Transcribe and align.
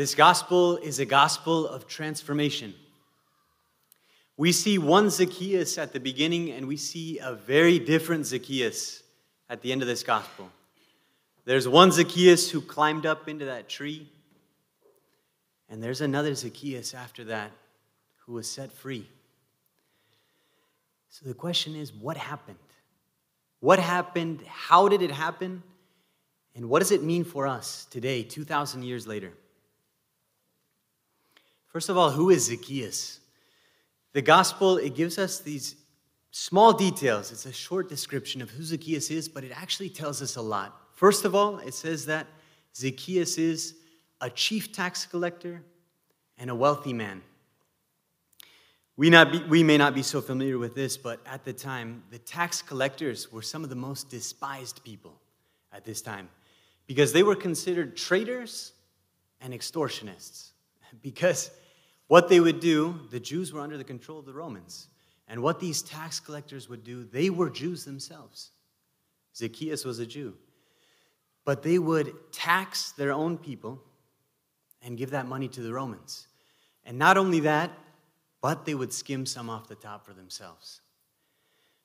This 0.00 0.14
gospel 0.14 0.78
is 0.78 0.98
a 0.98 1.04
gospel 1.04 1.68
of 1.68 1.86
transformation. 1.86 2.72
We 4.38 4.50
see 4.50 4.78
one 4.78 5.10
Zacchaeus 5.10 5.76
at 5.76 5.92
the 5.92 6.00
beginning, 6.00 6.52
and 6.52 6.66
we 6.66 6.78
see 6.78 7.18
a 7.18 7.34
very 7.34 7.78
different 7.78 8.24
Zacchaeus 8.24 9.02
at 9.50 9.60
the 9.60 9.72
end 9.72 9.82
of 9.82 9.88
this 9.88 10.02
gospel. 10.02 10.48
There's 11.44 11.68
one 11.68 11.92
Zacchaeus 11.92 12.50
who 12.50 12.62
climbed 12.62 13.04
up 13.04 13.28
into 13.28 13.44
that 13.44 13.68
tree, 13.68 14.08
and 15.68 15.82
there's 15.82 16.00
another 16.00 16.34
Zacchaeus 16.34 16.94
after 16.94 17.24
that 17.24 17.52
who 18.24 18.32
was 18.32 18.50
set 18.50 18.72
free. 18.72 19.06
So 21.10 21.28
the 21.28 21.34
question 21.34 21.76
is 21.76 21.92
what 21.92 22.16
happened? 22.16 22.56
What 23.58 23.78
happened? 23.78 24.40
How 24.46 24.88
did 24.88 25.02
it 25.02 25.10
happen? 25.10 25.62
And 26.56 26.70
what 26.70 26.78
does 26.78 26.90
it 26.90 27.02
mean 27.02 27.22
for 27.22 27.46
us 27.46 27.86
today, 27.90 28.22
2,000 28.22 28.82
years 28.82 29.06
later? 29.06 29.34
First 31.70 31.88
of 31.88 31.96
all, 31.96 32.10
who 32.10 32.30
is 32.30 32.46
Zacchaeus? 32.46 33.20
The 34.12 34.22
gospel, 34.22 34.76
it 34.76 34.94
gives 34.94 35.18
us 35.18 35.38
these 35.38 35.76
small 36.32 36.72
details. 36.72 37.30
It's 37.30 37.46
a 37.46 37.52
short 37.52 37.88
description 37.88 38.42
of 38.42 38.50
who 38.50 38.62
Zacchaeus 38.62 39.10
is, 39.10 39.28
but 39.28 39.44
it 39.44 39.52
actually 39.54 39.88
tells 39.88 40.20
us 40.20 40.36
a 40.36 40.42
lot. 40.42 40.76
First 40.94 41.24
of 41.24 41.34
all, 41.34 41.58
it 41.58 41.74
says 41.74 42.06
that 42.06 42.26
Zacchaeus 42.76 43.38
is 43.38 43.76
a 44.20 44.28
chief 44.28 44.72
tax 44.72 45.06
collector 45.06 45.62
and 46.38 46.50
a 46.50 46.54
wealthy 46.54 46.92
man. 46.92 47.22
We, 48.96 49.08
not 49.08 49.32
be, 49.32 49.38
we 49.44 49.62
may 49.62 49.78
not 49.78 49.94
be 49.94 50.02
so 50.02 50.20
familiar 50.20 50.58
with 50.58 50.74
this, 50.74 50.96
but 50.96 51.20
at 51.24 51.44
the 51.44 51.52
time, 51.52 52.02
the 52.10 52.18
tax 52.18 52.60
collectors 52.60 53.32
were 53.32 53.42
some 53.42 53.64
of 53.64 53.70
the 53.70 53.76
most 53.76 54.10
despised 54.10 54.82
people 54.84 55.18
at 55.72 55.84
this 55.84 56.02
time 56.02 56.28
because 56.86 57.12
they 57.12 57.22
were 57.22 57.36
considered 57.36 57.96
traitors 57.96 58.72
and 59.40 59.54
extortionists. 59.54 60.48
Because 61.02 61.52
what 62.10 62.28
they 62.28 62.40
would 62.40 62.58
do, 62.58 62.98
the 63.12 63.20
Jews 63.20 63.52
were 63.52 63.60
under 63.60 63.78
the 63.78 63.84
control 63.84 64.18
of 64.18 64.26
the 64.26 64.34
Romans. 64.34 64.88
And 65.28 65.44
what 65.44 65.60
these 65.60 65.80
tax 65.80 66.18
collectors 66.18 66.68
would 66.68 66.82
do, 66.82 67.04
they 67.04 67.30
were 67.30 67.48
Jews 67.48 67.84
themselves. 67.84 68.50
Zacchaeus 69.36 69.84
was 69.84 70.00
a 70.00 70.06
Jew. 70.06 70.34
But 71.44 71.62
they 71.62 71.78
would 71.78 72.12
tax 72.32 72.90
their 72.90 73.12
own 73.12 73.38
people 73.38 73.80
and 74.82 74.98
give 74.98 75.10
that 75.10 75.28
money 75.28 75.46
to 75.50 75.60
the 75.60 75.72
Romans. 75.72 76.26
And 76.84 76.98
not 76.98 77.16
only 77.16 77.38
that, 77.40 77.70
but 78.40 78.64
they 78.64 78.74
would 78.74 78.92
skim 78.92 79.24
some 79.24 79.48
off 79.48 79.68
the 79.68 79.76
top 79.76 80.04
for 80.04 80.12
themselves. 80.12 80.80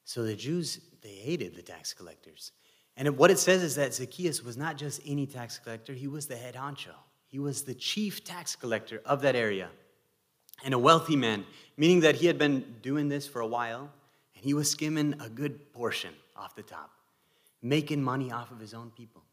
So 0.05 0.23
the 0.23 0.35
Jews, 0.35 0.79
they 1.03 1.13
hated 1.13 1.55
the 1.55 1.61
tax 1.61 1.93
collectors. 1.93 2.51
And 2.97 3.15
what 3.15 3.29
it 3.29 3.37
says 3.37 3.61
is 3.61 3.75
that 3.75 3.93
Zacchaeus 3.93 4.43
was 4.43 4.57
not 4.57 4.75
just 4.75 5.01
any 5.05 5.27
tax 5.27 5.59
collector, 5.59 5.93
he 5.93 6.07
was 6.07 6.25
the 6.25 6.35
head 6.35 6.55
honcho. 6.55 6.95
He 7.27 7.37
was 7.37 7.61
the 7.61 7.75
chief 7.75 8.23
tax 8.23 8.55
collector 8.55 9.03
of 9.05 9.21
that 9.21 9.35
area 9.35 9.69
and 10.63 10.73
a 10.73 10.79
wealthy 10.79 11.15
man, 11.15 11.45
meaning 11.77 12.01
that 12.01 12.15
he 12.15 12.27
had 12.27 12.37
been 12.37 12.75
doing 12.81 13.09
this 13.09 13.27
for 13.27 13.41
a 13.41 13.47
while 13.47 13.89
and 14.35 14.43
he 14.43 14.53
was 14.53 14.69
skimming 14.69 15.15
a 15.19 15.29
good 15.29 15.73
portion 15.73 16.13
off 16.35 16.55
the 16.55 16.63
top, 16.63 16.91
making 17.61 18.03
money 18.03 18.31
off 18.31 18.51
of 18.51 18.59
his 18.59 18.73
own 18.73 18.91
people. 18.91 19.23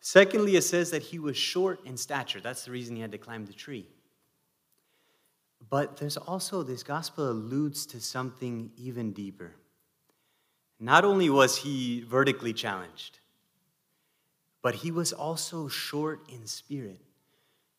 Secondly, 0.00 0.56
it 0.56 0.62
says 0.62 0.90
that 0.90 1.02
he 1.02 1.18
was 1.18 1.36
short 1.36 1.80
in 1.86 1.96
stature. 1.96 2.40
That's 2.40 2.64
the 2.64 2.70
reason 2.70 2.94
he 2.94 3.02
had 3.02 3.12
to 3.12 3.18
climb 3.18 3.46
the 3.46 3.54
tree. 3.54 3.86
But 5.70 5.96
there's 5.96 6.18
also, 6.18 6.62
this 6.62 6.82
gospel 6.82 7.30
alludes 7.30 7.86
to 7.86 8.00
something 8.00 8.70
even 8.76 9.12
deeper. 9.12 9.52
Not 10.78 11.04
only 11.04 11.30
was 11.30 11.56
he 11.56 12.02
vertically 12.02 12.52
challenged, 12.52 13.20
but 14.60 14.74
he 14.74 14.90
was 14.90 15.12
also 15.12 15.68
short 15.68 16.20
in 16.30 16.46
spirit 16.46 17.00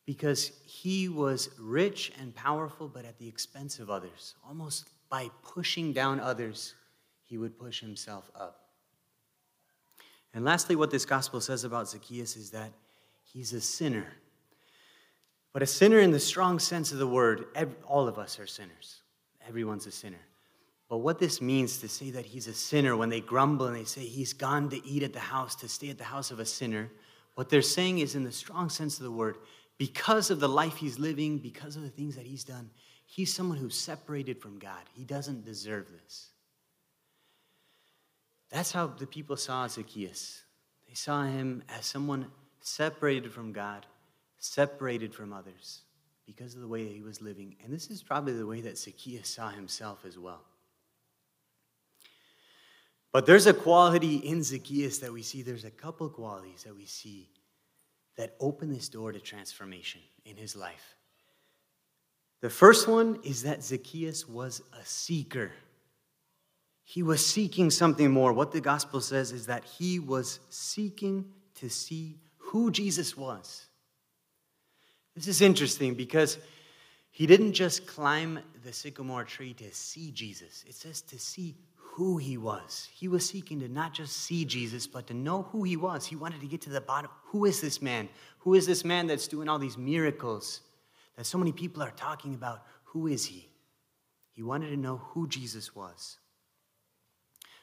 because 0.06 0.52
he 0.66 1.10
was 1.10 1.50
rich 1.60 2.12
and 2.20 2.36
powerful, 2.36 2.88
but 2.88 3.06
at 3.06 3.18
the 3.18 3.28
expense 3.28 3.80
of 3.80 3.90
others. 3.90 4.36
Almost 4.48 4.90
by 5.10 5.30
pushing 5.44 5.94
down 5.94 6.20
others, 6.20 6.76
he 7.24 7.38
would 7.38 7.58
push 7.58 7.82
himself 7.82 8.30
up. 8.36 8.62
And 10.34 10.44
lastly, 10.46 10.76
what 10.76 10.92
this 10.92 11.06
gospel 11.06 11.42
says 11.42 11.64
about 11.64 11.90
Zacchaeus 11.90 12.36
is 12.36 12.52
that 12.52 12.72
he's 13.24 13.54
a 13.54 13.62
sinner. 13.62 14.06
But 15.54 15.64
a 15.64 15.66
sinner 15.66 16.00
in 16.00 16.12
the 16.12 16.20
strong 16.20 16.60
sense 16.60 16.92
of 16.92 17.00
the 17.00 17.08
word, 17.08 17.46
all 17.88 18.08
of 18.08 18.20
us 18.20 18.40
are 18.40 18.46
sinners. 18.46 19.02
Everyone's 19.48 19.88
a 19.88 19.92
sinner. 19.92 20.20
But 20.90 20.98
what 20.98 21.18
this 21.18 21.42
means 21.42 21.80
to 21.80 21.88
say 21.88 22.12
that 22.12 22.26
he's 22.26 22.48
a 22.48 22.54
sinner 22.54 22.96
when 22.96 23.10
they 23.10 23.22
grumble 23.22 23.66
and 23.66 23.76
they 23.76 23.86
say 23.86 24.02
he's 24.02 24.34
gone 24.34 24.70
to 24.70 24.86
eat 24.86 25.02
at 25.02 25.14
the 25.14 25.20
house, 25.20 25.56
to 25.56 25.70
stay 25.70 25.90
at 25.90 25.98
the 25.98 26.04
house 26.04 26.30
of 26.30 26.40
a 26.40 26.46
sinner, 26.46 26.92
what 27.36 27.50
they're 27.50 27.62
saying 27.62 28.00
is, 28.00 28.16
in 28.16 28.24
the 28.24 28.32
strong 28.32 28.70
sense 28.70 28.98
of 28.98 29.04
the 29.04 29.12
word, 29.12 29.38
because 29.78 30.32
of 30.32 30.40
the 30.40 30.50
life 30.50 30.78
he's 30.78 31.00
living, 31.00 31.38
because 31.38 31.76
of 31.76 31.82
the 31.82 31.90
things 31.90 32.16
that 32.16 32.26
he's 32.26 32.44
done, 32.44 32.70
he's 33.06 33.34
someone 33.34 33.58
who's 33.58 33.76
separated 33.76 34.42
from 34.42 34.58
God. 34.58 34.82
He 34.94 35.04
doesn't 35.04 35.44
deserve 35.44 35.88
this. 36.04 36.30
That's 38.50 38.72
how 38.72 38.88
the 38.88 39.08
people 39.08 39.36
saw 39.36 39.68
Zacchaeus. 39.68 40.44
They 40.88 40.94
saw 40.94 41.24
him 41.24 41.64
as 41.68 41.86
someone 41.86 42.28
separated 42.62 43.34
from 43.34 43.52
God, 43.52 43.86
separated 44.38 45.14
from 45.14 45.34
others 45.34 45.82
because 46.26 46.56
of 46.56 46.62
the 46.62 46.68
way 46.68 46.84
that 46.84 46.94
he 46.94 47.02
was 47.02 47.22
living. 47.22 47.56
And 47.64 47.74
this 47.74 47.90
is 47.90 48.02
probably 48.02 48.34
the 48.34 48.48
way 48.48 48.62
that 48.62 48.78
Zacchaeus 48.78 49.28
saw 49.28 49.50
himself 49.50 50.06
as 50.06 50.18
well. 50.18 50.42
But 53.12 53.26
there's 53.26 53.48
a 53.48 53.54
quality 53.54 54.18
in 54.18 54.44
Zacchaeus 54.44 55.00
that 55.00 55.12
we 55.12 55.22
see, 55.22 55.42
there's 55.42 55.66
a 55.66 55.72
couple 55.72 56.10
qualities 56.10 56.64
that 56.64 56.76
we 56.76 56.86
see 56.86 57.30
that 58.18 58.36
open 58.40 58.74
this 58.74 58.90
door 58.90 59.12
to 59.12 59.20
transformation 59.20 60.02
in 60.26 60.38
his 60.38 60.56
life. 60.56 60.96
The 62.42 62.50
first 62.50 62.88
one 62.88 63.20
is 63.24 63.44
that 63.44 63.64
Zacchaeus 63.64 64.28
was 64.28 64.62
a 64.74 64.86
seeker. 64.86 65.52
He 66.84 67.02
was 67.02 67.26
seeking 67.26 67.72
something 67.72 68.12
more. 68.12 68.34
What 68.34 68.52
the 68.52 68.62
gospel 68.62 69.02
says 69.02 69.32
is 69.32 69.48
that 69.48 69.64
he 69.64 70.00
was 70.00 70.40
seeking 70.50 71.26
to 71.56 71.70
see 71.70 72.20
who 72.38 72.70
Jesus 72.72 73.18
was. 73.18 73.66
This 75.16 75.28
is 75.28 75.42
interesting 75.42 75.96
because 75.96 76.38
he 77.10 77.26
didn't 77.26 77.54
just 77.54 77.88
climb 77.88 78.40
the 78.64 78.74
sycamore 78.74 79.24
tree 79.24 79.54
to 79.54 79.74
see 79.74 80.12
Jesus, 80.12 80.66
it 80.68 80.76
says 80.76 81.02
to 81.04 81.18
see 81.18 81.56
who 81.96 82.18
he 82.18 82.38
was. 82.38 82.90
He 82.94 83.08
was 83.08 83.26
seeking 83.26 83.62
to 83.62 83.70
not 83.70 83.94
just 83.94 84.18
see 84.18 84.44
Jesus, 84.44 84.86
but 84.86 85.08
to 85.08 85.14
know 85.14 85.44
who 85.44 85.64
he 85.64 85.78
was. 85.78 86.06
He 86.06 86.18
wanted 86.18 86.42
to 86.42 86.48
get 86.48 86.60
to 86.64 86.70
the 86.70 86.82
bottom. 86.82 87.10
Who 87.28 87.46
is 87.46 87.62
this 87.62 87.82
man? 87.82 88.10
Who 88.40 88.54
is 88.54 88.68
this 88.68 88.84
man 88.84 89.08
that's 89.08 89.30
doing 89.30 89.48
all 89.48 89.58
these 89.58 89.78
miracles 89.78 90.60
that 91.16 91.26
so 91.26 91.38
many 91.38 91.54
people 91.54 91.82
are 91.82 91.92
talking 91.92 92.34
about? 92.34 92.64
Who 92.84 93.08
is 93.08 93.26
he? 93.26 93.48
He 94.34 94.44
wanted 94.44 94.72
to 94.72 94.78
know 94.78 94.98
who 94.98 95.26
Jesus 95.30 95.74
was. 95.74 96.18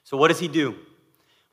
So, 0.03 0.17
what 0.17 0.29
does 0.29 0.41
he 0.41 0.49
do? 0.49 0.77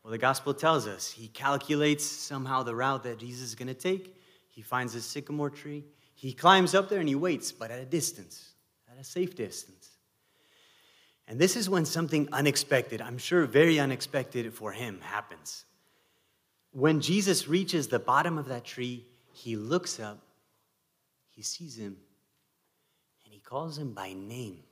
Well, 0.01 0.11
the 0.11 0.17
gospel 0.17 0.53
tells 0.53 0.87
us 0.87 1.11
he 1.11 1.27
calculates 1.27 2.05
somehow 2.05 2.63
the 2.63 2.75
route 2.75 3.03
that 3.03 3.19
Jesus 3.19 3.49
is 3.49 3.55
going 3.55 3.67
to 3.67 3.73
take. 3.73 4.15
He 4.47 4.61
finds 4.61 4.95
a 4.95 5.01
sycamore 5.01 5.49
tree. 5.49 5.83
He 6.15 6.31
climbs 6.31 6.73
up 6.73 6.87
there 6.87 7.01
and 7.01 7.09
he 7.09 7.15
waits, 7.15 7.51
but 7.51 7.71
at 7.71 7.79
a 7.79 7.85
distance, 7.85 8.53
at 8.89 8.97
a 8.97 9.03
safe 9.03 9.35
distance. 9.35 9.78
And 11.29 11.37
this 11.37 11.55
is 11.55 11.69
when 11.69 11.85
something 11.85 12.27
unexpected, 12.31 13.01
I'm 13.01 13.19
sure 13.19 13.45
very 13.45 13.79
unexpected 13.79 14.51
for 14.51 14.71
him, 14.71 14.99
happens. 15.01 15.63
When 16.71 17.01
Jesus 17.01 17.47
reaches 17.47 17.87
the 17.87 17.99
bottom 17.99 18.39
of 18.39 18.47
that 18.47 18.65
tree, 18.65 19.05
he 19.31 19.55
looks 19.55 19.99
up, 19.99 20.17
he 21.29 21.43
sees 21.43 21.77
him, 21.77 21.97
and 23.23 23.31
he 23.31 23.39
calls 23.39 23.77
him 23.77 23.93
by 23.93 24.13
name. 24.13 24.63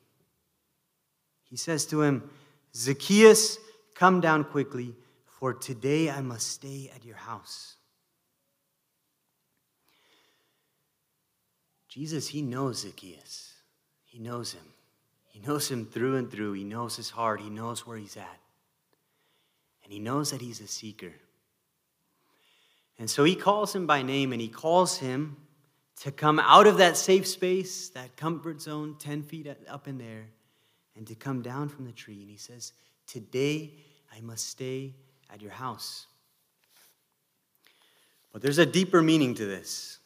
He 1.44 1.57
says 1.57 1.85
to 1.85 2.01
him, 2.01 2.28
Zacchaeus, 2.75 3.59
come 3.94 4.19
down 4.19 4.44
quickly, 4.44 4.95
for 5.25 5.53
today 5.53 6.09
I 6.09 6.22
must 6.22 6.47
stay 6.47 6.91
at 6.95 7.06
your 7.06 7.18
house. 7.18 7.75
Jesus, 11.88 12.27
he 12.27 12.42
knows 12.42 12.80
Zacchaeus, 12.80 13.53
he 14.06 14.18
knows 14.18 14.53
him. 14.53 14.63
He 15.38 15.48
knows 15.48 15.69
him 15.69 15.86
through 15.86 16.16
and 16.16 16.31
through. 16.31 16.54
He 16.54 16.63
knows 16.63 16.95
his 16.95 17.12
heart. 17.12 17.42
He 17.42 17.51
knows 17.51 17.86
where 17.86 17.95
he's 17.95 18.18
at. 18.18 18.39
And 19.84 19.94
he 19.94 20.00
knows 20.00 20.31
that 20.31 20.42
he's 20.42 20.60
a 20.62 20.68
seeker. 20.68 21.13
And 22.98 23.07
so 23.07 23.24
he 23.24 23.36
calls 23.36 23.75
him 23.75 23.86
by 23.86 24.01
name 24.01 24.31
and 24.31 24.42
he 24.42 24.48
calls 24.48 24.98
him 24.98 25.38
to 26.01 26.12
come 26.12 26.39
out 26.39 26.66
of 26.66 26.78
that 26.78 26.98
safe 26.98 27.28
space, 27.28 27.89
that 27.89 28.18
comfort 28.18 28.62
zone, 28.62 28.95
10 28.98 29.22
feet 29.22 29.48
up 29.69 29.88
in 29.88 30.00
there, 30.00 30.25
and 30.95 31.06
to 31.06 31.13
come 31.13 31.44
down 31.44 31.69
from 31.69 31.86
the 31.86 31.92
tree. 31.92 32.22
And 32.22 32.31
he 32.31 32.38
says, 32.38 32.74
Today 33.06 33.74
I 34.16 34.22
must 34.22 34.48
stay 34.48 34.95
at 35.31 35.39
your 35.44 35.51
house. 35.51 36.07
But 38.34 38.42
there's 38.42 38.57
a 38.57 38.66
deeper 38.66 39.04
meaning 39.04 39.36
to 39.36 39.45
this. 39.45 39.96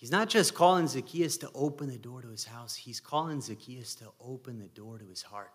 He's 0.00 0.10
not 0.10 0.30
just 0.30 0.54
calling 0.54 0.88
Zacchaeus 0.88 1.36
to 1.38 1.50
open 1.54 1.90
the 1.90 1.98
door 1.98 2.22
to 2.22 2.28
his 2.28 2.46
house, 2.46 2.74
he's 2.74 3.00
calling 3.00 3.42
Zacchaeus 3.42 3.94
to 3.96 4.06
open 4.18 4.58
the 4.58 4.68
door 4.68 4.96
to 4.96 5.04
his 5.04 5.20
heart. 5.20 5.52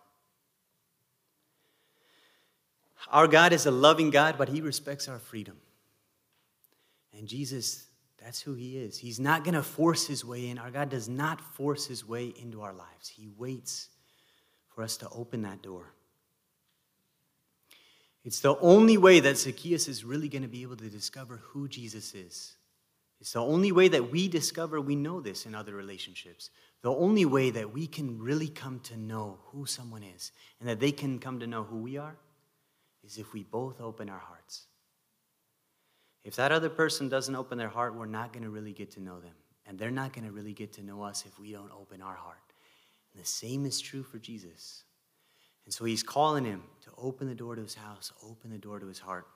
Our 3.09 3.27
God 3.27 3.53
is 3.53 3.65
a 3.65 3.71
loving 3.71 4.11
God, 4.11 4.35
but 4.37 4.47
he 4.47 4.61
respects 4.61 5.07
our 5.07 5.17
freedom. 5.17 5.57
And 7.17 7.27
Jesus, 7.27 7.87
that's 8.23 8.39
who 8.39 8.53
he 8.53 8.77
is. 8.77 8.99
He's 8.99 9.19
not 9.19 9.43
going 9.43 9.55
to 9.55 9.63
force 9.63 10.05
his 10.05 10.23
way 10.23 10.49
in. 10.49 10.59
Our 10.59 10.69
God 10.69 10.89
does 10.89 11.09
not 11.09 11.41
force 11.55 11.87
his 11.87 12.07
way 12.07 12.31
into 12.39 12.61
our 12.61 12.73
lives, 12.73 13.09
he 13.09 13.27
waits 13.27 13.89
for 14.75 14.83
us 14.83 14.95
to 14.97 15.09
open 15.09 15.41
that 15.41 15.63
door. 15.63 15.91
It's 18.23 18.41
the 18.41 18.57
only 18.57 18.97
way 18.97 19.21
that 19.21 19.39
Zacchaeus 19.39 19.87
is 19.87 20.05
really 20.05 20.29
going 20.29 20.43
to 20.43 20.47
be 20.47 20.61
able 20.61 20.77
to 20.77 20.89
discover 20.89 21.37
who 21.37 21.67
Jesus 21.67 22.13
is. 22.13 22.55
It's 23.19 23.33
the 23.33 23.41
only 23.41 23.71
way 23.71 23.87
that 23.87 24.11
we 24.11 24.27
discover 24.27 24.79
we 24.81 24.95
know 24.95 25.21
this 25.21 25.45
in 25.45 25.55
other 25.55 25.73
relationships. 25.73 26.49
The 26.81 26.93
only 26.93 27.25
way 27.25 27.49
that 27.51 27.73
we 27.73 27.87
can 27.87 28.21
really 28.21 28.49
come 28.49 28.79
to 28.81 28.97
know 28.97 29.39
who 29.45 29.65
someone 29.65 30.03
is 30.03 30.31
and 30.59 30.69
that 30.69 30.79
they 30.79 30.91
can 30.91 31.19
come 31.19 31.39
to 31.39 31.47
know 31.47 31.63
who 31.63 31.77
we 31.77 31.97
are 31.97 32.15
is 33.03 33.17
if 33.17 33.33
we 33.33 33.43
both 33.43 33.79
open 33.79 34.09
our 34.09 34.19
hearts. 34.19 34.65
If 36.23 36.35
that 36.35 36.51
other 36.51 36.69
person 36.69 37.07
doesn't 37.07 37.35
open 37.35 37.57
their 37.57 37.69
heart, 37.69 37.95
we're 37.95 38.07
not 38.07 38.33
going 38.33 38.43
to 38.43 38.49
really 38.49 38.73
get 38.73 38.91
to 38.91 38.99
know 38.99 39.19
them. 39.19 39.33
And 39.67 39.79
they're 39.79 39.91
not 39.91 40.13
going 40.13 40.25
to 40.25 40.31
really 40.31 40.53
get 40.53 40.73
to 40.73 40.83
know 40.83 41.01
us 41.01 41.23
if 41.25 41.39
we 41.39 41.51
don't 41.51 41.71
open 41.71 42.01
our 42.01 42.15
heart. 42.15 42.37
And 43.13 43.23
the 43.23 43.27
same 43.27 43.65
is 43.65 43.79
true 43.79 44.03
for 44.03 44.19
Jesus. 44.19 44.83
And 45.65 45.73
so 45.73 45.85
he's 45.85 46.03
calling 46.03 46.45
him 46.45 46.63
to 46.83 46.91
open 46.97 47.27
the 47.27 47.35
door 47.35 47.55
to 47.55 47.61
his 47.61 47.75
house, 47.75 48.11
open 48.23 48.51
the 48.51 48.57
door 48.57 48.79
to 48.79 48.87
his 48.87 48.99
heart. 48.99 49.27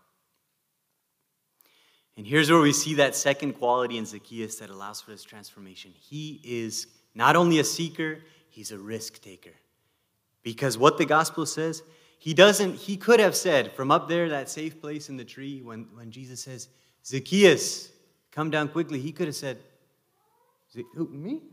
And 2.19 2.27
here's 2.27 2.51
where 2.51 2.59
we 2.59 2.73
see 2.73 2.95
that 2.95 3.15
second 3.15 3.53
quality 3.53 3.97
in 3.97 4.05
Zacchaeus 4.05 4.57
that 4.57 4.69
allows 4.69 4.99
for 4.99 5.11
this 5.11 5.23
transformation. 5.23 5.93
He 5.95 6.41
is 6.43 6.87
not 7.15 7.37
only 7.37 7.59
a 7.59 7.63
seeker, 7.63 8.19
he's 8.49 8.73
a 8.73 8.77
risk 8.77 9.21
taker. 9.21 9.53
Because 10.43 10.77
what 10.77 10.97
the 10.97 11.05
gospel 11.05 11.45
says, 11.45 11.81
he 12.17 12.33
doesn't, 12.33 12.75
he 12.75 12.97
could 12.97 13.21
have 13.21 13.37
said 13.37 13.71
from 13.71 13.89
up 13.89 14.09
there, 14.09 14.27
that 14.27 14.49
safe 14.49 14.81
place 14.81 15.07
in 15.07 15.15
the 15.15 15.23
tree, 15.23 15.61
when, 15.61 15.87
when 15.93 16.11
Jesus 16.11 16.43
says, 16.43 16.67
Zacchaeus, 17.05 17.89
come 18.33 18.49
down 18.49 18.67
quickly, 18.67 18.99
he 18.99 19.13
could 19.13 19.27
have 19.27 19.35
said, 19.37 19.57
Who, 20.95 21.07
me? 21.07 21.43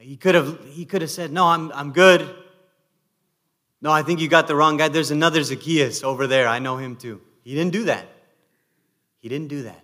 He 0.00 0.18
could 0.18 0.34
have, 0.34 0.62
he 0.66 0.84
could 0.84 1.00
have 1.00 1.10
said, 1.10 1.32
No, 1.32 1.46
I'm, 1.46 1.72
I'm 1.72 1.92
good. 1.92 2.28
No, 3.80 3.90
I 3.90 4.02
think 4.02 4.20
you 4.20 4.28
got 4.28 4.48
the 4.48 4.54
wrong 4.54 4.76
guy. 4.76 4.88
There's 4.88 5.12
another 5.12 5.42
Zacchaeus 5.42 6.04
over 6.04 6.26
there. 6.26 6.46
I 6.46 6.58
know 6.58 6.76
him 6.76 6.96
too. 6.96 7.22
He 7.42 7.54
didn't 7.54 7.72
do 7.72 7.84
that. 7.84 8.06
He 9.20 9.30
didn't 9.30 9.48
do 9.48 9.62
that. 9.62 9.82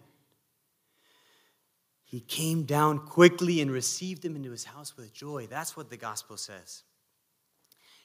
He 2.08 2.20
came 2.20 2.62
down 2.62 3.00
quickly 3.00 3.60
and 3.60 3.68
received 3.68 4.24
him 4.24 4.36
into 4.36 4.52
his 4.52 4.64
house 4.64 4.96
with 4.96 5.12
joy. 5.12 5.48
That's 5.50 5.76
what 5.76 5.90
the 5.90 5.96
gospel 5.96 6.36
says. 6.36 6.84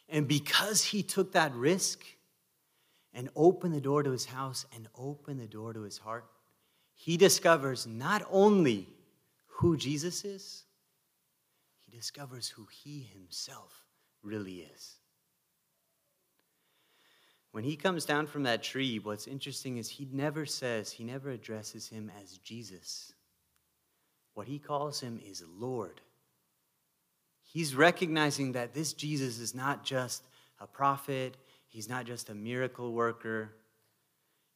And 0.09 0.27
because 0.27 0.83
he 0.83 1.03
took 1.03 1.33
that 1.33 1.53
risk 1.53 2.03
and 3.13 3.29
opened 3.35 3.75
the 3.75 3.79
door 3.79 4.01
to 4.01 4.09
his 4.09 4.25
house 4.25 4.65
and 4.75 4.87
opened 4.97 5.39
the 5.39 5.47
door 5.47 5.71
to 5.73 5.81
his 5.81 5.99
heart, 5.99 6.25
he 6.95 7.15
discovers 7.15 7.85
not 7.85 8.23
only 8.31 8.87
who 9.45 9.77
Jesus 9.77 10.25
is, 10.25 10.63
he 11.79 11.95
discovers 11.95 12.49
who 12.49 12.67
he 12.71 13.07
himself 13.13 13.85
really 14.23 14.67
is. 14.75 14.95
When 17.51 17.63
he 17.63 17.75
comes 17.75 18.03
down 18.03 18.25
from 18.25 18.43
that 18.43 18.63
tree, 18.63 18.97
what's 18.97 19.27
interesting 19.27 19.77
is 19.77 19.89
he 19.89 20.07
never 20.11 20.47
says, 20.47 20.91
he 20.91 21.03
never 21.03 21.29
addresses 21.29 21.87
him 21.87 22.11
as 22.23 22.39
Jesus. 22.39 23.13
What 24.33 24.47
he 24.47 24.59
calls 24.59 25.01
him 25.01 25.19
is 25.25 25.43
Lord. 25.57 26.01
He's 27.43 27.75
recognizing 27.75 28.53
that 28.53 28.73
this 28.73 28.93
Jesus 28.93 29.39
is 29.39 29.53
not 29.53 29.83
just 29.83 30.23
a 30.59 30.67
prophet, 30.67 31.35
he's 31.67 31.89
not 31.89 32.05
just 32.05 32.29
a 32.29 32.35
miracle 32.35 32.93
worker. 32.93 33.53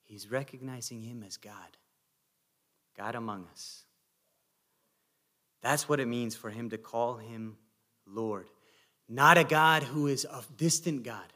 He's 0.05 0.29
recognizing 0.29 1.01
him 1.01 1.23
as 1.25 1.37
God, 1.37 1.53
God 2.95 3.15
among 3.15 3.47
us. 3.51 3.83
That's 5.61 5.89
what 5.89 5.99
it 5.99 6.07
means 6.07 6.35
for 6.35 6.51
him 6.51 6.69
to 6.69 6.77
call 6.77 7.15
him 7.17 7.57
Lord. 8.05 8.47
Not 9.09 9.39
a 9.39 9.43
God 9.43 9.81
who 9.83 10.07
is 10.07 10.25
a 10.25 10.43
distant 10.57 11.03
God, 11.03 11.33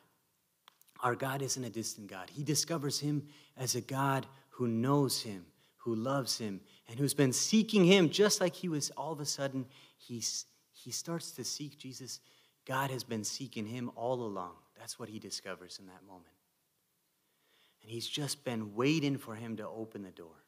our 1.02 1.16
God 1.16 1.42
isn't 1.42 1.64
a 1.64 1.70
distant 1.70 2.08
God. 2.08 2.30
He 2.30 2.44
discovers 2.44 3.00
him 3.00 3.28
as 3.58 3.76
a 3.76 3.82
God 3.82 4.28
who 4.50 4.68
knows 4.68 5.22
him, 5.22 5.46
who 5.78 5.96
loves 5.96 6.38
him, 6.38 6.62
and 6.90 7.00
who's 7.00 7.14
been 7.14 7.34
seeking 7.34 7.86
him 7.86 8.10
just 8.10 8.42
like 8.42 8.56
he 8.56 8.68
was 8.68 8.90
all 8.92 9.12
of 9.12 9.20
a 9.20 9.26
sudden. 9.26 9.66
He's, 9.98 10.46
he 10.72 10.92
starts 10.92 11.32
to 11.34 11.44
seek 11.44 11.78
Jesus. 11.78 12.20
God 12.66 12.90
has 12.90 13.04
been 13.04 13.24
seeking 13.24 13.66
him 13.66 13.92
all 13.96 14.24
along. 14.24 14.54
That's 14.78 14.98
what 14.98 15.10
he 15.10 15.20
discovers 15.20 15.78
in 15.80 15.86
that 15.86 16.06
moment. 16.08 16.26
And 17.84 17.92
he's 17.92 18.08
just 18.08 18.44
been 18.44 18.76
waiting 18.76 19.18
for 19.18 19.36
him 19.36 19.58
to 19.58 19.68
open 19.68 20.02
the 20.04 20.10
door. 20.10 20.44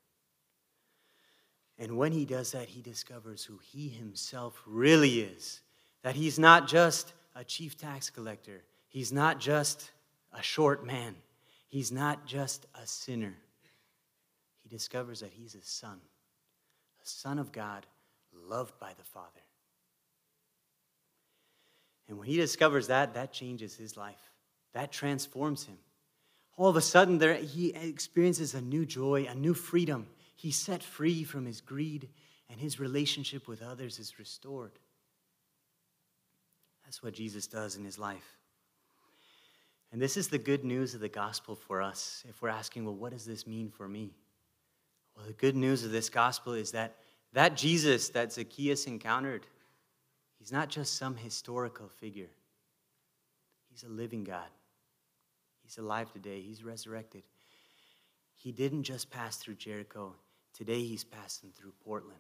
And 1.78 1.98
when 1.98 2.12
he 2.12 2.26
does 2.26 2.52
that, 2.52 2.68
he 2.68 2.82
discovers 2.82 3.44
who 3.44 3.60
he 3.72 3.88
himself 3.88 4.62
really 4.66 5.22
is. 5.22 5.62
That 6.04 6.16
he's 6.16 6.38
not 6.38 6.68
just 6.68 7.14
a 7.36 7.44
chief 7.44 7.78
tax 7.78 8.10
collector, 8.10 8.64
he's 8.88 9.12
not 9.12 9.40
just 9.40 9.92
a 10.34 10.42
short 10.42 10.86
man. 10.86 11.16
He's 11.68 11.92
not 11.92 12.26
just 12.26 12.66
a 12.76 12.86
sinner. 12.86 13.34
He 14.62 14.68
discovers 14.68 15.22
that 15.22 15.32
he's 15.32 15.56
a 15.56 15.62
son, 15.62 16.02
a 17.04 17.08
son 17.08 17.40
of 17.40 17.52
God, 17.52 17.86
loved 18.34 18.78
by 18.80 18.94
the 18.98 19.04
Father. 19.04 19.28
And 22.08 22.18
when 22.18 22.28
he 22.28 22.36
discovers 22.36 22.88
that, 22.88 23.14
that 23.14 23.32
changes 23.32 23.76
his 23.76 23.96
life. 23.96 24.32
That 24.74 24.92
transforms 24.92 25.66
him. 25.66 25.78
All 26.58 26.70
of 26.70 26.76
a 26.76 26.82
sudden, 26.82 27.18
there, 27.18 27.36
he 27.36 27.70
experiences 27.70 28.54
a 28.54 28.62
new 28.62 28.86
joy, 28.86 29.28
a 29.30 29.36
new 29.36 29.54
freedom. 29.54 30.08
He's 30.36 30.58
set 30.58 30.84
free 30.84 31.24
from 31.24 31.46
his 31.46 31.62
greed, 31.62 32.10
and 32.50 32.60
his 32.60 32.80
relationship 32.80 33.48
with 33.48 33.62
others 33.62 34.00
is 34.00 34.20
restored. 34.20 34.74
That's 36.84 37.02
what 37.02 37.14
Jesus 37.14 37.48
does 37.48 37.78
in 37.78 37.86
his 37.86 37.98
life. 37.98 38.38
And 39.94 40.02
this 40.02 40.18
is 40.18 40.28
the 40.28 40.38
good 40.38 40.64
news 40.64 40.94
of 40.94 41.00
the 41.00 41.10
gospel 41.10 41.56
for 41.56 41.82
us. 41.82 42.24
If 42.28 42.42
we're 42.42 42.50
asking, 42.50 42.86
well, 42.86 42.96
what 42.96 43.12
does 43.12 43.26
this 43.26 43.48
mean 43.48 43.70
for 43.70 43.88
me? 43.88 44.14
Well, 45.16 45.26
the 45.26 45.34
good 45.34 45.56
news 45.56 45.84
of 45.84 45.92
this 45.92 46.10
gospel 46.10 46.54
is 46.54 46.72
that 46.72 46.96
that 47.34 47.56
Jesus 47.56 48.10
that 48.10 48.34
Zacchaeus 48.34 48.88
encountered, 48.88 49.46
he's 50.38 50.52
not 50.52 50.70
just 50.70 50.98
some 50.98 51.16
historical 51.16 51.88
figure, 51.88 52.30
he's 53.70 53.84
a 53.84 53.90
living 53.90 54.24
God. 54.24 54.50
He's 55.64 55.78
alive 55.78 56.12
today, 56.12 56.42
he's 56.42 56.64
resurrected. 56.64 57.24
He 58.36 58.52
didn't 58.52 58.84
just 58.84 59.10
pass 59.10 59.38
through 59.38 59.56
Jericho, 59.56 60.16
today 60.54 60.84
he's 60.84 61.04
passing 61.04 61.52
through 61.56 61.74
Portland. 61.86 62.18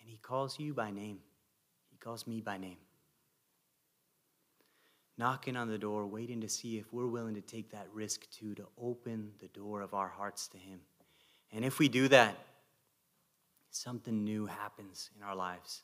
And 0.00 0.10
he 0.10 0.18
calls 0.18 0.58
you 0.58 0.74
by 0.74 0.90
name, 0.90 1.20
he 1.90 1.96
calls 1.96 2.26
me 2.26 2.40
by 2.40 2.58
name 2.58 2.76
knocking 5.18 5.56
on 5.56 5.68
the 5.68 5.78
door, 5.78 6.06
waiting 6.06 6.40
to 6.40 6.48
see 6.48 6.78
if 6.78 6.92
we're 6.92 7.06
willing 7.06 7.34
to 7.34 7.40
take 7.40 7.70
that 7.72 7.88
risk 7.92 8.30
too, 8.30 8.54
to 8.54 8.64
open 8.80 9.32
the 9.40 9.48
door 9.48 9.82
of 9.82 9.92
our 9.92 10.08
hearts 10.08 10.46
to 10.48 10.56
Him. 10.56 10.80
And 11.52 11.64
if 11.64 11.78
we 11.78 11.88
do 11.88 12.08
that, 12.08 12.36
something 13.70 14.24
new 14.24 14.46
happens 14.46 15.10
in 15.16 15.22
our 15.22 15.34
lives. 15.34 15.82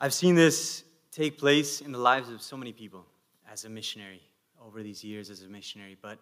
I've 0.00 0.14
seen 0.14 0.34
this 0.34 0.84
take 1.10 1.38
place 1.38 1.80
in 1.80 1.92
the 1.92 1.98
lives 1.98 2.28
of 2.28 2.42
so 2.42 2.56
many 2.56 2.72
people 2.72 3.06
as 3.50 3.64
a 3.64 3.68
missionary 3.68 4.20
over 4.64 4.82
these 4.82 5.02
years 5.02 5.30
as 5.30 5.42
a 5.42 5.48
missionary. 5.48 5.96
But 6.00 6.18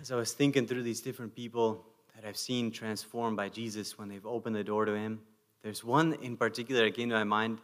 as 0.00 0.10
I 0.12 0.16
was 0.16 0.32
thinking 0.32 0.66
through 0.66 0.82
these 0.82 1.00
different 1.00 1.34
people 1.34 1.86
that 2.14 2.26
I've 2.26 2.36
seen 2.36 2.70
transformed 2.70 3.36
by 3.36 3.48
Jesus 3.48 3.98
when 3.98 4.08
they've 4.08 4.26
opened 4.26 4.56
the 4.56 4.64
door 4.64 4.84
to 4.84 4.94
Him, 4.94 5.20
there's 5.62 5.82
one 5.82 6.14
in 6.20 6.36
particular 6.36 6.84
that 6.84 6.94
came 6.94 7.08
to 7.08 7.14
my 7.14 7.24
mind 7.24 7.58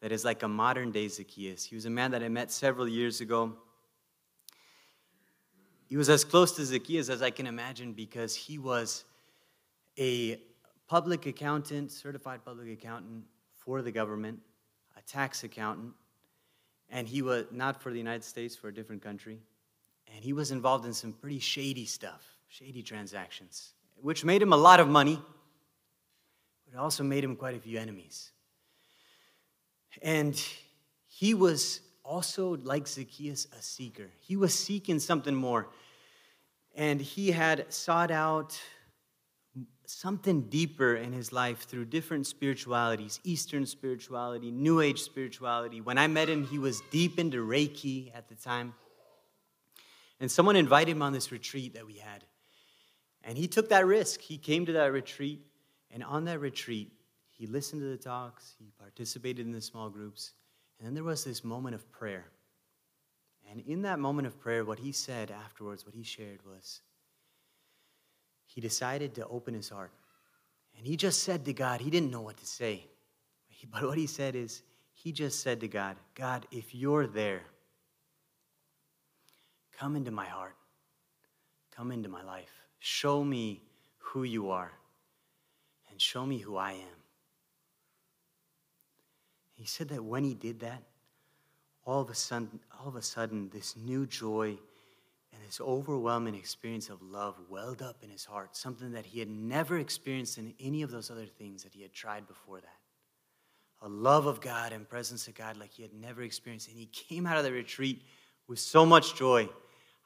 that 0.00 0.12
is 0.12 0.24
like 0.24 0.42
a 0.42 0.48
modern 0.48 0.90
day 0.90 1.08
Zacchaeus. 1.08 1.64
He 1.64 1.74
was 1.74 1.84
a 1.84 1.90
man 1.90 2.10
that 2.12 2.22
I 2.22 2.28
met 2.28 2.50
several 2.50 2.88
years 2.88 3.20
ago. 3.20 3.52
He 5.88 5.96
was 5.96 6.08
as 6.08 6.24
close 6.24 6.52
to 6.56 6.64
Zacchaeus 6.64 7.08
as 7.08 7.22
I 7.22 7.30
can 7.30 7.46
imagine 7.46 7.92
because 7.92 8.34
he 8.34 8.58
was 8.58 9.04
a 9.98 10.40
public 10.88 11.26
accountant, 11.26 11.92
certified 11.92 12.44
public 12.44 12.68
accountant 12.68 13.24
for 13.54 13.82
the 13.82 13.92
government, 13.92 14.40
a 14.96 15.02
tax 15.02 15.44
accountant, 15.44 15.92
and 16.90 17.08
he 17.08 17.22
was 17.22 17.46
not 17.52 17.80
for 17.80 17.92
the 17.92 17.98
United 17.98 18.24
States, 18.24 18.56
for 18.56 18.68
a 18.68 18.74
different 18.74 19.02
country. 19.02 19.40
And 20.14 20.24
he 20.24 20.32
was 20.32 20.50
involved 20.50 20.86
in 20.86 20.92
some 20.92 21.12
pretty 21.12 21.38
shady 21.38 21.86
stuff, 21.86 22.24
shady 22.48 22.82
transactions, 22.82 23.72
which 23.96 24.24
made 24.24 24.42
him 24.42 24.52
a 24.52 24.56
lot 24.56 24.80
of 24.80 24.88
money, 24.88 25.20
but 26.64 26.74
it 26.74 26.80
also 26.80 27.04
made 27.04 27.22
him 27.22 27.36
quite 27.36 27.56
a 27.56 27.60
few 27.60 27.78
enemies. 27.78 28.32
And 30.02 30.40
he 31.06 31.34
was 31.34 31.80
also, 32.06 32.56
like 32.62 32.86
Zacchaeus, 32.86 33.46
a 33.58 33.62
seeker. 33.62 34.10
He 34.20 34.36
was 34.36 34.54
seeking 34.54 34.98
something 34.98 35.34
more. 35.34 35.68
And 36.74 37.00
he 37.00 37.32
had 37.32 37.72
sought 37.72 38.10
out 38.10 38.60
something 39.86 40.42
deeper 40.42 40.94
in 40.94 41.12
his 41.12 41.32
life 41.32 41.60
through 41.60 41.86
different 41.86 42.26
spiritualities 42.26 43.20
Eastern 43.24 43.66
spirituality, 43.66 44.50
New 44.50 44.80
Age 44.80 45.00
spirituality. 45.00 45.80
When 45.80 45.98
I 45.98 46.06
met 46.06 46.28
him, 46.28 46.44
he 46.46 46.58
was 46.58 46.82
deep 46.90 47.18
into 47.18 47.46
Reiki 47.46 48.14
at 48.14 48.28
the 48.28 48.34
time. 48.34 48.74
And 50.20 50.30
someone 50.30 50.56
invited 50.56 50.92
him 50.92 51.02
on 51.02 51.12
this 51.12 51.32
retreat 51.32 51.74
that 51.74 51.86
we 51.86 51.94
had. 51.94 52.24
And 53.22 53.36
he 53.36 53.48
took 53.48 53.68
that 53.70 53.86
risk. 53.86 54.20
He 54.20 54.38
came 54.38 54.66
to 54.66 54.72
that 54.72 54.92
retreat, 54.92 55.40
and 55.90 56.04
on 56.04 56.24
that 56.26 56.40
retreat, 56.40 56.92
he 57.28 57.46
listened 57.46 57.82
to 57.82 57.88
the 57.88 57.96
talks, 57.96 58.54
he 58.58 58.70
participated 58.78 59.44
in 59.44 59.52
the 59.52 59.60
small 59.60 59.90
groups, 59.90 60.32
and 60.78 60.86
then 60.86 60.94
there 60.94 61.04
was 61.04 61.24
this 61.24 61.44
moment 61.44 61.74
of 61.74 61.90
prayer. 61.90 62.26
And 63.50 63.60
in 63.60 63.82
that 63.82 63.98
moment 63.98 64.26
of 64.26 64.38
prayer, 64.38 64.64
what 64.64 64.78
he 64.78 64.92
said 64.92 65.30
afterwards, 65.30 65.86
what 65.86 65.94
he 65.94 66.02
shared 66.02 66.40
was 66.44 66.80
he 68.46 68.60
decided 68.60 69.14
to 69.14 69.26
open 69.28 69.54
his 69.54 69.68
heart. 69.68 69.92
And 70.76 70.86
he 70.86 70.96
just 70.96 71.22
said 71.22 71.44
to 71.44 71.52
God, 71.52 71.80
he 71.80 71.90
didn't 71.90 72.10
know 72.10 72.20
what 72.22 72.36
to 72.38 72.46
say. 72.46 72.86
But 73.72 73.84
what 73.84 73.98
he 73.98 74.06
said 74.06 74.36
is, 74.36 74.62
he 74.92 75.12
just 75.12 75.40
said 75.40 75.60
to 75.60 75.68
God, 75.68 75.96
God, 76.14 76.46
if 76.50 76.74
you're 76.74 77.06
there, 77.06 77.42
come 79.78 79.96
into 79.96 80.10
my 80.10 80.26
heart, 80.26 80.56
come 81.74 81.92
into 81.92 82.08
my 82.08 82.22
life. 82.22 82.52
Show 82.78 83.24
me 83.24 83.62
who 83.98 84.22
you 84.22 84.50
are, 84.50 84.72
and 85.90 86.00
show 86.00 86.24
me 86.24 86.38
who 86.38 86.56
I 86.56 86.72
am. 86.72 86.98
He 89.66 89.68
said 89.68 89.88
that 89.88 90.04
when 90.04 90.22
he 90.22 90.32
did 90.32 90.60
that, 90.60 90.80
all 91.84 92.00
of 92.00 92.08
a 92.08 92.14
sudden, 92.14 92.60
all 92.78 92.86
of 92.86 92.94
a 92.94 93.02
sudden, 93.02 93.50
this 93.52 93.76
new 93.76 94.06
joy 94.06 94.50
and 95.32 95.42
this 95.44 95.60
overwhelming 95.60 96.36
experience 96.36 96.88
of 96.88 97.02
love 97.02 97.34
welled 97.48 97.82
up 97.82 97.96
in 98.04 98.08
his 98.08 98.24
heart, 98.24 98.54
something 98.54 98.92
that 98.92 99.04
he 99.04 99.18
had 99.18 99.28
never 99.28 99.76
experienced 99.76 100.38
in 100.38 100.54
any 100.60 100.82
of 100.82 100.92
those 100.92 101.10
other 101.10 101.26
things 101.26 101.64
that 101.64 101.74
he 101.74 101.82
had 101.82 101.92
tried 101.92 102.28
before 102.28 102.60
that. 102.60 102.78
A 103.82 103.88
love 103.88 104.26
of 104.26 104.40
God 104.40 104.72
and 104.72 104.88
presence 104.88 105.26
of 105.26 105.34
God 105.34 105.56
like 105.56 105.72
he 105.72 105.82
had 105.82 105.94
never 105.94 106.22
experienced. 106.22 106.68
And 106.68 106.78
he 106.78 106.86
came 106.86 107.26
out 107.26 107.36
of 107.36 107.42
the 107.42 107.50
retreat 107.50 108.04
with 108.46 108.60
so 108.60 108.86
much 108.86 109.16
joy. 109.16 109.48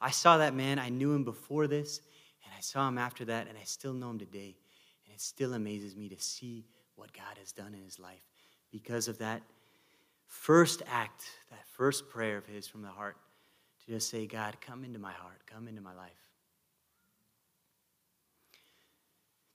I 0.01 0.11
saw 0.11 0.39
that 0.39 0.55
man, 0.55 0.79
I 0.79 0.89
knew 0.89 1.13
him 1.13 1.25
before 1.25 1.67
this, 1.67 2.01
and 2.47 2.55
I 2.57 2.63
saw 2.63 2.89
him 2.89 2.97
after 2.97 3.27
that, 3.27 3.47
and 3.47 3.59
I 3.59 3.65
still 3.65 3.93
know 3.93 4.09
him 4.09 4.21
today. 4.21 4.57
And 5.05 5.15
it 5.15 5.21
still 5.21 5.53
amazes 5.53 5.97
me 5.97 6.09
to 6.09 6.19
see 6.19 6.65
what 6.95 7.13
God 7.13 7.37
has 7.39 7.53
done 7.53 7.75
in 7.75 7.83
his 7.83 7.99
life 7.99 8.30
because 8.71 9.09
of 9.09 9.19
that 9.19 9.43
first 10.27 10.83
act, 10.87 11.25
that 11.51 11.67
first 11.77 12.09
prayer 12.09 12.37
of 12.39 12.47
his 12.47 12.67
from 12.67 12.83
the 12.83 12.89
heart, 12.89 13.17
to 13.85 13.93
just 13.93 14.09
say, 14.09 14.27
God, 14.27 14.57
come 14.61 14.85
into 14.85 14.99
my 14.99 15.13
heart, 15.13 15.41
come 15.47 15.69
into 15.69 15.81
my 15.81 15.95
life. 15.95 16.11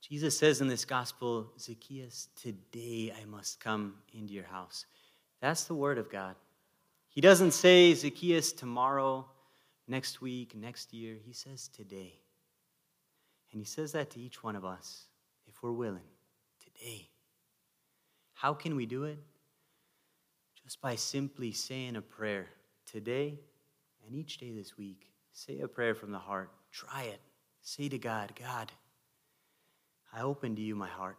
Jesus 0.00 0.38
says 0.38 0.60
in 0.60 0.68
this 0.68 0.84
gospel, 0.84 1.50
Zacchaeus, 1.58 2.28
today 2.40 3.12
I 3.20 3.24
must 3.24 3.58
come 3.58 3.94
into 4.12 4.34
your 4.34 4.44
house. 4.44 4.86
That's 5.40 5.64
the 5.64 5.74
word 5.74 5.98
of 5.98 6.10
God. 6.10 6.36
He 7.08 7.20
doesn't 7.20 7.52
say, 7.52 7.92
Zacchaeus, 7.94 8.52
tomorrow, 8.52 9.26
next 9.88 10.20
week, 10.20 10.54
next 10.54 10.92
year. 10.92 11.16
He 11.24 11.32
says, 11.32 11.68
today. 11.68 12.20
And 13.52 13.60
he 13.60 13.64
says 13.64 13.92
that 13.92 14.10
to 14.10 14.20
each 14.20 14.44
one 14.44 14.54
of 14.54 14.64
us, 14.64 15.06
if 15.48 15.62
we're 15.62 15.72
willing, 15.72 16.06
today. 16.62 17.08
How 18.36 18.52
can 18.52 18.76
we 18.76 18.84
do 18.84 19.04
it? 19.04 19.18
Just 20.62 20.82
by 20.82 20.96
simply 20.96 21.52
saying 21.52 21.96
a 21.96 22.02
prayer 22.02 22.48
today 22.84 23.40
and 24.04 24.14
each 24.14 24.36
day 24.36 24.52
this 24.52 24.76
week. 24.76 25.08
Say 25.32 25.60
a 25.60 25.68
prayer 25.68 25.94
from 25.94 26.12
the 26.12 26.18
heart. 26.18 26.50
Try 26.70 27.04
it. 27.04 27.20
Say 27.62 27.88
to 27.88 27.98
God, 27.98 28.32
God, 28.38 28.70
I 30.12 30.20
open 30.20 30.54
to 30.54 30.60
you 30.60 30.74
my 30.74 30.86
heart. 30.86 31.16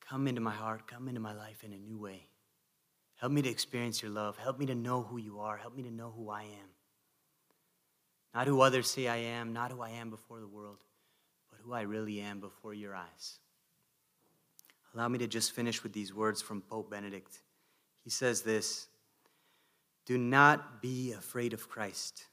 Come 0.00 0.26
into 0.26 0.40
my 0.40 0.50
heart. 0.50 0.88
Come 0.88 1.06
into 1.06 1.20
my 1.20 1.32
life 1.32 1.62
in 1.62 1.72
a 1.72 1.78
new 1.78 1.96
way. 1.96 2.26
Help 3.20 3.30
me 3.30 3.42
to 3.42 3.48
experience 3.48 4.02
your 4.02 4.10
love. 4.10 4.36
Help 4.36 4.58
me 4.58 4.66
to 4.66 4.74
know 4.74 5.02
who 5.02 5.18
you 5.18 5.38
are. 5.38 5.56
Help 5.56 5.76
me 5.76 5.84
to 5.84 5.92
know 5.92 6.12
who 6.16 6.28
I 6.28 6.42
am. 6.42 6.68
Not 8.34 8.48
who 8.48 8.62
others 8.62 8.90
say 8.90 9.06
I 9.06 9.16
am, 9.16 9.52
not 9.52 9.70
who 9.70 9.80
I 9.80 9.90
am 9.90 10.10
before 10.10 10.40
the 10.40 10.48
world, 10.48 10.82
but 11.50 11.60
who 11.62 11.72
I 11.72 11.82
really 11.82 12.20
am 12.20 12.40
before 12.40 12.74
your 12.74 12.96
eyes. 12.96 13.38
Allow 14.96 15.08
me 15.08 15.18
to 15.18 15.26
just 15.26 15.52
finish 15.52 15.82
with 15.82 15.92
these 15.92 16.14
words 16.14 16.40
from 16.40 16.62
Pope 16.62 16.90
Benedict. 16.90 17.42
He 18.02 18.08
says 18.08 18.40
this 18.40 18.88
Do 20.06 20.16
not 20.16 20.80
be 20.80 21.12
afraid 21.12 21.52
of 21.52 21.68
Christ. 21.68 22.24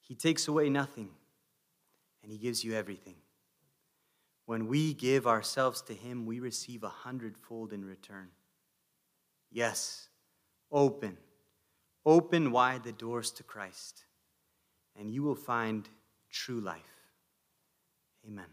He 0.00 0.14
takes 0.14 0.46
away 0.46 0.70
nothing, 0.70 1.08
and 2.22 2.30
He 2.30 2.38
gives 2.38 2.62
you 2.62 2.74
everything. 2.74 3.16
When 4.46 4.68
we 4.68 4.94
give 4.94 5.26
ourselves 5.26 5.82
to 5.82 5.92
Him, 5.92 6.24
we 6.24 6.38
receive 6.38 6.84
a 6.84 6.88
hundredfold 6.88 7.72
in 7.72 7.84
return. 7.84 8.28
Yes, 9.50 10.08
open, 10.70 11.16
open 12.06 12.52
wide 12.52 12.84
the 12.84 12.92
doors 12.92 13.32
to 13.32 13.42
Christ, 13.42 14.04
and 14.96 15.10
you 15.10 15.24
will 15.24 15.34
find 15.34 15.88
true 16.30 16.60
life. 16.60 17.08
Amen. 18.24 18.46